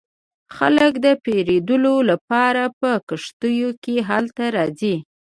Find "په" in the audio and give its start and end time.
2.79-2.91